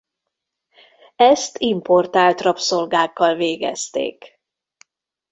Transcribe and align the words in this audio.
Ezt 1.15 1.57
importált 1.57 2.41
rabszolgákkal 2.41 3.35
végezték. 3.35 4.39